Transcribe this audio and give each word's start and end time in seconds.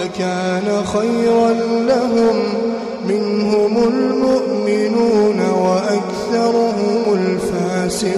لكان 0.00 0.68
خيرا 0.94 1.50
لهم 1.90 2.36
منهم 3.08 3.74
المؤمنون 3.92 5.38
وأكثرهم 5.64 7.02
الفاسقون. 7.20 8.14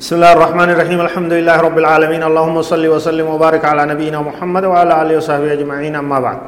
بسم 0.00 0.14
الله 0.16 0.32
الرحمن 0.32 0.68
الرحيم. 0.70 1.00
الحمد 1.00 1.32
لله 1.32 1.56
رب 1.60 1.78
العالمين. 1.78 2.22
اللهم 2.22 2.62
صل 2.62 2.84
وسلم 2.86 3.26
وبارك 3.34 3.64
على 3.64 3.82
نبينا 3.92 4.18
محمد 4.20 4.64
وعلى 4.64 4.92
آله 5.02 5.16
وصحبه 5.16 5.52
أجمعين. 5.52 5.94
أما 5.96 6.18
بعد. 6.20 6.38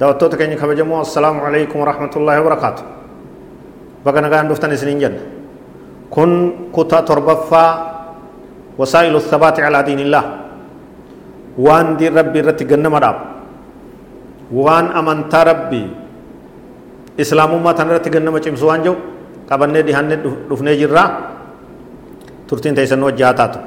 دعوتك 0.00 0.34
كني 0.40 0.56
كبجمو 0.56 1.00
السلام 1.00 1.36
عليكم 1.40 1.76
ورحمة 1.80 2.12
الله 2.16 2.34
وبركاته. 2.40 2.84
بغنا 4.04 4.28
غان 4.28 4.48
دفتن 4.48 4.72
سنين 4.76 4.98
جن 4.98 5.14
كن 6.10 6.30
كتا 6.76 7.00
تربفا 7.00 7.66
وسائل 8.78 9.14
الثبات 9.16 9.60
على 9.60 9.82
دين 9.82 10.00
الله. 10.00 10.45
وان 11.58 11.96
دي 11.96 12.08
ربي 12.12 12.40
رتي 12.46 12.64
جنم 12.70 12.94
داب 13.04 13.16
وان 14.52 14.86
امنت 14.98 15.34
ربي 15.34 15.84
اسلام 17.20 17.52
ما 17.64 17.72
تنرتي 17.72 18.08
جنم 18.14 18.34
چمسو 18.44 18.68
انجو 18.74 18.94
قبنه 19.50 19.80
دي 19.86 19.92
هن 19.96 20.12
دفنه 20.50 20.72
جرا 20.80 21.04
turtiin 22.46 22.78
teessan 22.78 23.02
wajjaa 23.02 23.34
taatu. 23.34 23.58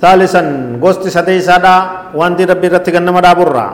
ثالثا 0.00 0.42
غوست 0.82 1.08
سدي 1.08 1.40
سادا 1.40 1.76
وان 2.18 2.36
دي 2.36 2.44
ربي 2.44 2.68
رتي 2.68 2.92
غنما 2.92 3.20
دابرا 3.24 3.66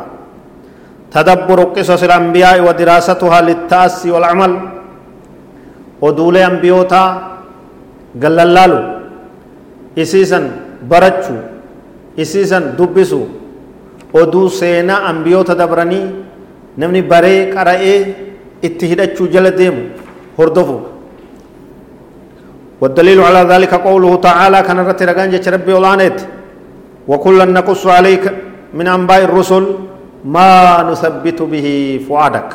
تدبر 1.10 1.74
قصص 1.74 2.02
الانبياء 2.08 2.62
ودراستها 2.66 3.38
للتاسي 3.46 4.08
والعمل 4.14 4.52
ودول 6.02 6.36
انبيوتا 6.36 7.04
غللالو 8.22 8.80
اسيسن 9.98 10.44
برچو 10.90 11.51
اسيسن 12.18 12.76
دبسو 12.78 13.22
oduu 14.12 14.48
seenaa 14.50 15.08
ambiyoota 15.10 15.54
dabranii 15.58 16.06
namni 16.76 17.02
baree 17.02 17.48
qara'ee 17.54 17.98
itti 18.68 18.84
hidhachuu 18.90 19.28
jala 19.34 19.50
deemu 19.60 19.82
hordofu. 20.38 20.76
والدليل 22.82 23.20
على 23.20 23.42
ذلك 23.54 23.74
قوله 23.74 24.16
تعالى 24.16 24.62
كان 24.66 24.78
رتي 24.90 25.04
رغان 25.04 25.30
جچ 25.30 25.46
ربي 25.54 25.72
ولانت 25.72 26.18
وكلا 27.08 27.44
نقص 27.44 27.86
عليك 27.86 28.24
من 28.74 28.86
انباء 28.88 29.20
الرسل 29.30 29.64
ما 30.24 30.82
نثبت 30.90 31.42
به 31.42 31.66
فؤادك 32.08 32.50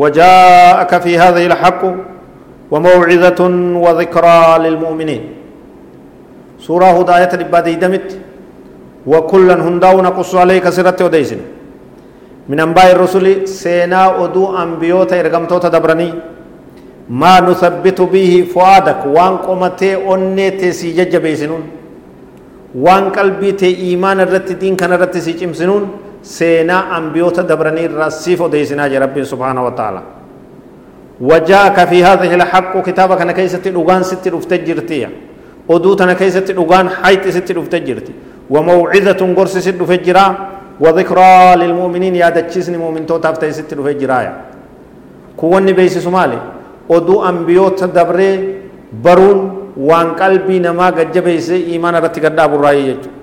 وجاءك 0.00 0.92
في 1.04 1.12
هذه 1.18 1.44
الحق 1.46 1.82
وموعظة 2.72 3.40
وذكرى 3.84 4.40
للمؤمنين 4.64 5.22
سورة 6.58 6.84
هداية 6.84 7.36
لبادي 7.36 7.74
دمت 7.74 8.18
وكلا 9.06 9.54
هنداو 9.54 10.00
نقص 10.00 10.34
عليك 10.34 10.68
سرت 10.68 11.02
وديسن 11.02 11.40
من 12.48 12.60
أنباء 12.60 12.92
الرسل 12.92 13.48
سينا 13.48 14.16
ودو 14.16 14.56
انبيوتا 14.56 15.20
ارغمتوتا 15.20 15.68
دبرني. 15.68 16.14
ما 17.10 17.40
نثبت 17.40 18.00
به 18.00 18.46
فؤادك. 18.54 19.06
وان 19.06 19.36
قمتي 19.36 20.14
أنيتي 20.14 20.72
سي 20.72 20.92
ججبيسنون. 20.92 21.62
وان 22.74 23.10
قلبي 23.10 23.52
تي 23.52 23.76
إيمان 23.76 24.20
الرت 24.20 24.52
دين 24.52 24.76
كان 24.76 24.92
الرت 24.92 25.16
سي 25.18 25.32
چمسنون 25.32 25.90
سينا 26.22 26.98
أنبيوت 26.98 27.40
دبرني 27.40 27.86
الرسيف 27.86 28.40
وديسنا 28.40 28.86
رب 28.86 29.22
سبحانه 29.22 29.66
وتعالى. 29.66 30.02
وجاءك 31.20 31.84
في 31.88 32.04
هذه 32.04 32.34
الحق 32.34 32.80
كتابك 32.82 33.20
أنا 33.20 33.32
كيست 33.32 33.68
الأغان 35.70 35.74
ست 35.74 35.74
الأفتجرتية 35.74 35.74
ودوت 35.74 36.00
أنا 36.00 36.14
كيست 36.14 36.50
الأغان 36.50 36.86
حيث 36.90 37.24
ست 37.36 37.50
الأفتجرتي 37.50 38.12
وموعظة 38.50 39.20
قرس 39.36 39.54
ست 39.58 39.68
الأفجرا 39.68 40.26
وذكرى 40.80 41.56
للمؤمنين 41.60 42.14
يا 42.22 42.28
دتشيسني 42.36 42.76
مؤمن 42.76 43.06
توتاف 43.06 43.34
ست 43.58 43.72
الأفجرايا 43.72 44.32
كوني 45.36 45.72
بيسي 45.72 46.00
سمالي 46.00 46.38
oduu 46.88 47.18
ambiyoota 47.22 47.86
dabree 47.94 48.62
baruun 49.02 49.72
waan 49.76 50.14
qalbii 50.14 50.60
namaa 50.60 50.92
gajjabeeyse 50.98 51.56
iimaana 51.58 51.98
irratti 51.98 52.20
gaddaaburraayee 52.26 52.86
jechuudha. 52.86 53.14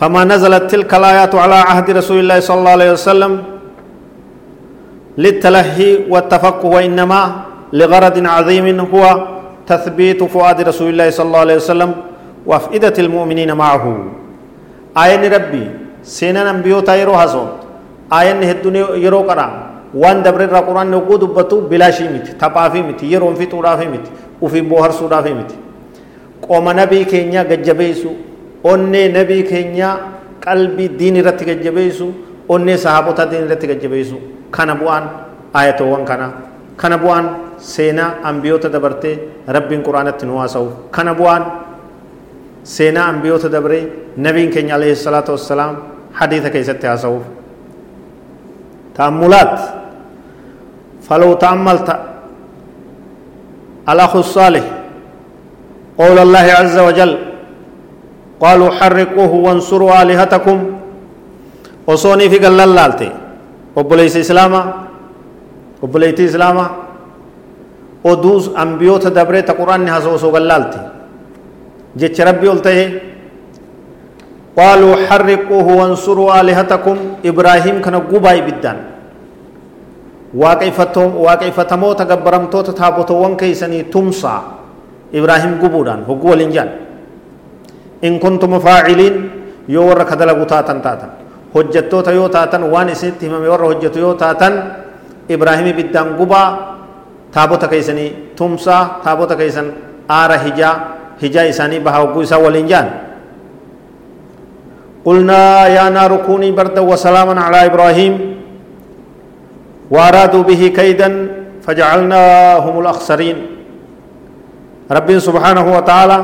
فما 0.00 0.24
نزلت 0.24 0.64
تلك 0.72 0.88
الآيات 0.94 1.34
على 1.34 1.54
عهد 1.54 1.90
رسول 2.00 2.18
الله 2.24 2.40
صلى 2.40 2.58
الله 2.58 2.70
عليه 2.78 2.92
وسلم 2.96 3.32
للتلهي 5.18 6.08
والتفقه 6.12 6.64
وإنما 6.74 7.22
لغرض 7.72 8.16
عظيم 8.26 8.66
هو 8.80 9.04
تثبيت 9.69 10.23
فؤاد 10.23 10.61
رسول 10.69 10.89
الله 10.93 11.09
صلى 11.09 11.27
الله 11.27 11.39
عليه 11.45 11.55
وسلم 11.55 11.91
وأفئدة 12.45 12.93
المؤمنين 13.05 13.51
معه 13.53 13.83
آية 14.97 15.23
ربي 15.35 15.63
سينا 16.03 16.51
نبيوتا 16.51 16.95
يرو 17.01 17.17
حسون 17.17 17.49
آية 18.13 18.51
الدنيا 18.51 18.95
يرو 19.05 19.21
قرآن 19.29 19.53
waan 19.95 20.23
dabre 20.23 20.43
irraa 20.43 20.61
quraanni 20.67 20.95
oguu 20.95 21.17
dubbatu 21.17 21.61
bilaashii 21.71 22.09
miti 22.11 22.33
taphaafii 22.41 22.83
miti 22.83 23.11
yeroon 23.13 23.35
fixuudhaafii 23.39 23.87
miti 23.87 24.11
ufiin 24.41 24.67
booharsuudhaafii 24.69 25.33
miti 25.33 25.55
qooma 26.47 26.73
nabii 26.73 27.05
keenya 27.11 27.43
gajjabeessu 27.51 28.11
onnee 28.71 29.07
nabii 29.17 29.43
keenya 29.51 29.89
qalbii 30.45 30.89
diin 30.99 31.15
irratti 31.21 31.45
gajjabeessu 31.49 32.07
onnee 32.49 32.77
sahaabota 32.77 33.25
diin 33.31 33.45
irratti 33.47 33.67
gajjabeessu 33.71 34.17
kana 34.51 34.75
bu'aan 34.81 35.03
ayatowwan 35.53 36.03
kana 36.05 36.27
kana 36.80 36.96
bu'aan 37.02 37.26
seenaa 37.72 38.10
ambiyoota 38.30 38.68
dabartee 38.74 39.14
rabbiin 39.56 39.82
quraanatti 39.86 40.24
nu 40.26 40.34
haasa'uuf 40.42 40.72
kana 40.96 41.12
bu'aan 41.20 41.42
seenaa 42.74 43.06
ambiyoota 43.12 43.48
dabree 43.52 43.82
nabiin 44.16 44.50
keenya 44.54 44.74
alayhi 44.78 44.96
salaatu 44.96 45.32
wassalaam 45.36 45.74
hadiisa 46.20 46.50
keessatti 46.54 46.86
haasa'uuf 46.92 47.24
تأملات 49.00 49.56
فلو 51.08 51.30
تأملت 51.44 51.88
الأخ 53.88 54.12
الصالح 54.16 54.64
قول 55.98 56.18
الله 56.18 56.46
عز 56.60 56.76
وجل 56.78 57.12
قالوا 58.40 58.70
حرقوه 58.78 59.32
وانصروا 59.46 60.02
آلهتكم 60.02 60.58
وصوني 61.86 62.26
في 62.30 62.38
قال 62.44 62.56
لالتي 62.56 63.10
وبليس 63.76 64.14
إسلاما 64.16 64.60
وبليت 65.82 66.20
إسلاما 66.20 66.66
ودوس 68.04 68.44
أنبيوت 68.62 69.04
دبرت 69.16 69.48
قرآن 69.58 69.88
هسوسو 69.88 70.28
قلالتي 70.34 70.80
جتش 72.00 72.18
ربي 72.28 72.46
قلته 72.48 72.78
قالوا 74.60 74.94
حرقوه 75.08 75.66
وانصروا 75.80 76.28
آلهتكم 76.40 76.96
إبراهيم 77.30 77.76
كان 77.84 77.96
قباي 78.12 78.38
taabotowwan 82.72 83.34
keeysanii 83.36 83.82
tumsaa 83.90 84.42
ibraahim 85.12 85.58
gubuudhaan 85.58 86.04
hogguu 86.06 86.30
waliin 86.30 86.52
jaan 86.54 86.70
in 88.02 88.20
kuntum 88.22 88.54
faaciliin 88.62 89.16
yoo 89.68 89.86
warra 89.90 90.04
ka 90.06 90.16
dalagu 90.18 90.46
taatan 90.46 90.78
taatan 90.82 91.10
hojjettoota 91.54 92.12
yoo 92.14 92.28
taatan 92.28 92.62
waan 92.70 92.88
isinitti 92.94 93.26
himame 93.26 93.48
warra 93.50 93.66
hojjetu 93.74 93.98
yoo 93.98 94.14
taatan 94.14 94.54
ibraahim 95.30 95.66
ibiddaan 95.72 96.16
gubaa 96.18 96.48
taabota 97.34 97.68
keeysanii 97.72 98.34
tumsaa 98.38 99.00
taabota 99.04 99.36
keeysan 99.36 99.70
aara 100.08 100.36
hijaa 100.44 100.74
hijaa 101.22 101.46
isaanii 101.52 101.80
baha 101.86 102.02
hogguu 102.02 102.24
jaan 102.72 102.90
قلنا 105.00 105.72
يا 105.72 105.88
نار 105.88 106.28
كوني 106.28 106.52
بردا 106.52 106.84
وسلاما 106.84 107.32
على 107.40 107.72
إبراهيم 107.72 108.14
وأرادوا 109.88 110.42
به 110.44 110.62
كيدا 110.76 111.08
فجعلناهم 111.64 112.74
الأخسرين. 112.80 113.36
رب 114.92 115.08
سبحانه 115.18 115.66
وتعالى 115.76 116.18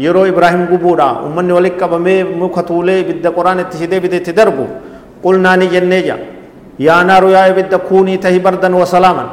يرو 0.00 0.24
إبراهيم 0.32 0.62
قبودا 0.72 1.28
أمني 1.28 1.52
ولك 1.52 1.80
بمي 1.84 2.16
مكتولي 2.24 2.98
بد 3.08 3.24
قرآن 3.36 3.58
اتشدي 3.68 3.98
بد 4.00 4.14
تدربو. 4.24 4.66
قلنا 5.24 5.50
نجنجا 5.60 6.16
يا 6.78 7.02
نار 7.02 7.24
يا 7.30 7.52
بد 7.54 7.74
كوني 7.74 8.16
تهي 8.18 8.38
بردا 8.38 8.70
وسلاما. 8.74 9.24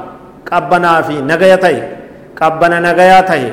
قبنا 0.45 1.01
في 1.01 1.21
نغيتي 1.21 1.77
قبنا 2.35 2.77
نغياتي. 2.79 3.43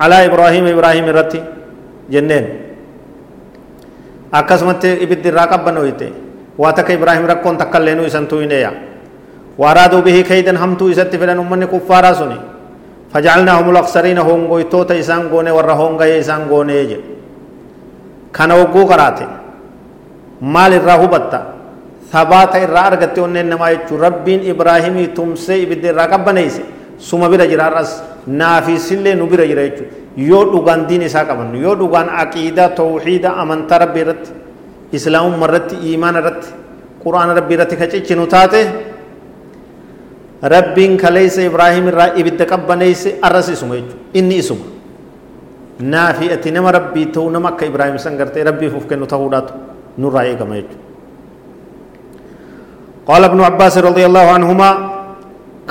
على 0.00 0.16
إبراهيم 0.26 0.64
إبراهيم 0.74 1.06
رتي. 1.08 1.40
جنين. 2.12 2.44
akkasumatti 4.32 5.04
ibiddi 5.04 5.28
irraa 5.28 5.44
qabbanoyte 5.44 6.08
waa 6.56 6.72
takka 6.72 6.96
ibraahim 6.96 7.28
rakkoon 7.28 7.60
takka 7.60 7.76
illeenuu 7.78 8.08
isan 8.08 8.24
tuyneeya 8.24 8.72
وأرادوا 9.52 10.00
به 10.00 10.16
كيدا 10.24 10.56
همتو 10.56 10.88
إسات 10.88 11.12
فلان 11.12 11.36
أمني 11.36 11.68
كفارا 11.68 12.12
سني. 12.16 12.38
فجعلناهم 13.12 13.66
الأخسرين 13.70 14.18
هم 14.18 14.48
قويتوتا 14.48 14.96
إسان 14.96 15.28
قوني 15.28 15.52
ورا 15.52 15.76
هم 15.76 16.00
غاية 16.00 16.24
إسان 16.24 16.48
قوني 16.48 16.72
يجي 16.72 16.98
كان 18.32 18.48
وقو 18.48 18.88
قراتي. 18.88 19.26
مال 20.40 20.72
الراهو 20.80 21.06
بطا 21.06 21.40
ثبات 22.12 22.52
الرا 22.56 22.82
أرغتي 22.88 23.20
ونن 23.24 23.46
نما 23.50 23.68
يچو 23.72 23.96
ربين 23.96 24.40
إبراهيمي 24.52 25.06
تمسي 25.16 25.64
إبدي 25.64 25.90
راقب 25.96 26.20
بنيسي 26.28 26.62
سوما 27.00 27.26
naafisillee 28.26 29.14
nu 29.14 29.26
bira 29.26 29.46
jira 29.46 29.62
jechuudha 29.66 29.90
yoo 30.16 30.44
dhugaan 30.52 30.86
diin 30.86 31.02
isaa 31.02 31.24
qabannu 31.24 31.58
yoo 31.58 31.74
dhugaan 31.78 32.08
aqiidaa 32.22 32.68
tawxiida 32.68 33.34
amantaa 33.42 33.78
rabbii 33.78 34.02
irratti 34.04 34.30
islaamummaa 34.92 35.48
irratti 35.48 35.76
iimaana 35.88 36.18
irratti 36.22 36.48
quraana 37.02 37.34
rabbii 37.34 37.54
irratti 37.58 37.76
ka 37.76 37.86
cichinu 37.94 38.26
taate 38.26 38.60
rabbiin 40.54 40.96
kaleessa 40.96 41.42
ibraahim 41.42 41.88
irraa 41.88 42.14
ibidda 42.22 42.46
qabbaneeyse 42.46 43.18
arras 43.22 43.48
isuma 43.48 43.74
jechuudha 43.80 43.98
inni 44.22 44.38
isuma 44.44 44.64
naafi 45.80 46.32
ati 46.32 46.50
nama 46.52 46.72
rabbii 46.78 47.06
ta'uu 47.16 47.30
nama 47.30 47.48
akka 47.54 47.66
ibraahim 47.66 47.98
san 47.98 48.16
gartee 48.16 48.44
rabbiif 48.44 48.78
uf 48.78 48.86
kennu 48.86 49.06
ta'uudhaatu 49.06 49.52
nurraa 49.98 50.24
eegama 50.30 50.60
jechuudha 50.62 50.91
قال 53.06 53.24
ابن 53.24 53.40
عباس 53.40 53.78
رضي 53.78 54.06
الله 54.06 54.26
عنهما 54.36 54.70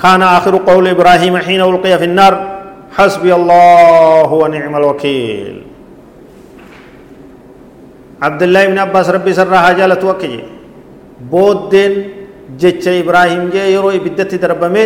كان 0.02 0.22
آخر 0.22 0.54
قول 0.58 0.88
إبراهيم 0.88 1.38
حين 1.38 1.62
ألقي 1.62 1.98
في 1.98 2.06
النار 2.06 2.34
حسبي 2.98 3.32
الله 3.36 4.30
ونعم 4.34 4.76
الوكيل. 4.76 5.56
عبد 8.22 8.42
الله 8.44 8.68
بن 8.68 8.78
عباس 8.78 9.10
ربي 9.10 9.34
سرها 9.34 9.72
جالت 9.80 10.04
وكي 10.04 10.44
بودين 11.32 11.94
جتش 12.60 12.88
إبراهيم 12.88 13.50
جي 13.50 13.74
يرو 13.74 13.90
إبدت 13.90 14.36
دربمي 14.36 14.86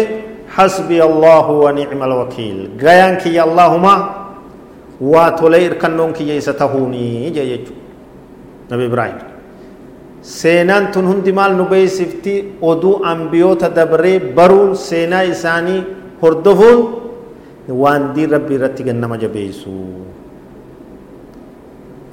حسبي 0.55 1.03
الله 1.03 1.45
ونعم 1.49 1.99
الوكيل. 2.03 2.57
غيان 2.81 3.15
كي 3.17 3.37
اللهم 3.43 3.85
واتولي 5.01 5.65
إركنون 5.67 6.13
كي 6.13 6.29
يستهوني 6.37 7.29
جي 7.35 7.43
يجو. 7.53 7.73
نبي 8.71 8.85
إبراهيم. 8.85 9.34
Seenaan 10.25 10.89
tun 10.89 11.05
hundi 11.05 11.29
maal 11.29 11.53
nu 11.53 11.69
beeksifti 11.69 12.57
oduu 12.61 13.05
ambiyoota 13.05 13.69
dabree 13.69 14.17
baruun 14.33 14.73
seenaa 14.73 15.21
isaanii 15.29 15.85
hordofuun 16.21 16.79
waan 17.69 18.09
diin 18.15 18.33
rabbii 18.33 18.57
irratti 18.57 18.83
gannama 18.83 19.21
jabeessu 19.21 19.73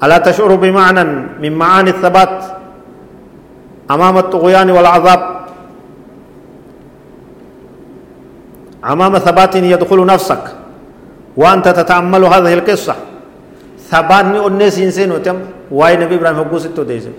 ألا 0.03 0.17
تشعر 0.19 0.51
بمعنى 0.59 1.03
من 1.39 1.53
معاني 1.55 1.95
الثبات؟ 1.95 2.35
أمام 3.87 4.15
الطغيان 4.17 4.67
والعذاب. 4.75 5.21
أمام 8.83 9.13
ثبات 9.17 9.55
يدخل 9.55 9.99
نفسك. 10.05 10.43
وأنت 11.39 11.67
تتأمل 11.79 12.23
هذه 12.23 12.53
القصة. 12.53 12.95
ثباتني 13.87 14.39
الناس 14.47 14.75
إنسان 14.79 15.11
وتم 15.15 15.37
واي 15.71 15.95
نبي 15.95 16.15
إبراهيم 16.19 16.37
حقوس 16.51 16.65
التوديزم 16.75 17.15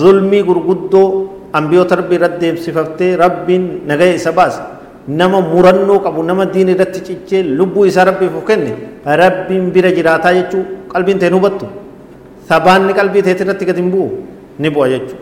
zulmii 0.00 0.42
gurguddoo 0.48 1.06
ambiyoota 1.52 1.96
rabbii 2.00 2.16
irratti 2.20 2.40
deemsifaftee 2.46 3.16
rabbiin 3.16 3.64
nagaya 3.90 4.14
isa 4.20 4.32
baase 4.32 4.60
nama 5.08 5.40
murannoo 5.40 5.98
qabu 6.06 6.22
nama 6.22 6.44
diin 6.54 6.68
irratti 6.74 7.00
cichee 7.06 7.42
lubbuu 7.58 7.84
isaa 7.90 8.04
rabbiif 8.10 8.34
of 8.40 8.44
kenne 8.50 8.72
rabbiin 9.22 9.70
bira 9.74 9.90
jiraataa 9.98 10.34
jechuu 10.38 10.62
qalbiin 10.92 11.18
ta'e 11.22 11.30
hubattu 11.36 11.66
sabaanni 12.50 12.92
qalbii 13.00 13.22
ta'e 13.26 13.34
irratti 13.44 13.64
gadi 13.70 13.80
hin 13.82 13.90
bu'u 13.94 14.08
ni 14.62 14.68
bu'a 14.76 14.88
jechuu 14.94 15.18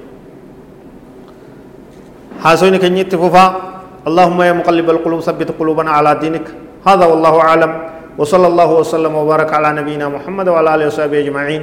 haasoyni 2.44 2.78
keenya 2.82 3.02
itti 3.06 3.16
fufaa 3.24 3.48
اللهم 4.08 4.40
يا 4.48 4.52
مقلب 4.56 4.86
القلوب 4.90 5.20
ثبت 5.20 5.48
قلوبنا 5.60 5.90
على 5.90 6.10
دينك 6.22 6.46
هذا 6.88 7.04
والله 7.10 7.34
أعلم 7.40 7.72
وصلى 8.18 8.46
الله 8.46 8.70
وسلم 8.80 9.12
وبارك 9.20 9.50
على 9.52 9.68
نبينا 9.82 10.08
محمد 10.08 10.48
وعلى 10.48 10.68
آله 10.74 10.86
وصحبه 10.88 11.18
أجمعين 11.28 11.62